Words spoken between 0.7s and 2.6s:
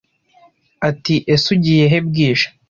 ati ese ugiye he bwije